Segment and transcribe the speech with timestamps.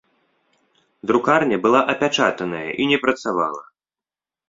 [1.11, 3.63] Друкарня была апячатаная і не працавала.